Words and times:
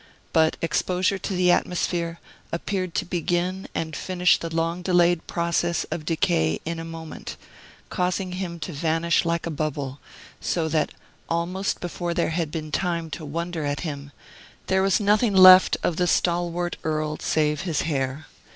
But 0.33 0.57
exposure 0.63 1.19
to 1.19 1.33
the 1.35 1.51
atmosphere 1.51 2.19
appeared 2.51 2.95
to 2.95 3.05
begin 3.05 3.67
and 3.75 3.95
finish 3.95 4.39
the 4.39 4.49
long 4.49 4.81
delayed 4.81 5.27
process 5.27 5.83
of 5.91 6.07
decay 6.07 6.59
in 6.65 6.79
a 6.79 6.83
moment, 6.83 7.37
causing 7.91 8.31
him 8.31 8.59
to 8.61 8.73
vanish 8.73 9.25
like 9.25 9.45
a 9.45 9.51
bubble; 9.51 9.99
so, 10.39 10.67
that, 10.69 10.91
almost 11.29 11.81
before 11.81 12.15
there 12.15 12.31
had 12.31 12.49
been 12.49 12.71
time 12.71 13.11
to 13.11 13.23
wonder 13.23 13.63
at 13.63 13.81
him, 13.81 14.11
there 14.65 14.81
was 14.81 14.99
nothing 14.99 15.35
left 15.35 15.77
of 15.83 15.97
the 15.97 16.07
stalwart 16.07 16.77
Earl 16.83 17.19
save 17.19 17.61
his 17.61 17.81
hair. 17.83 18.25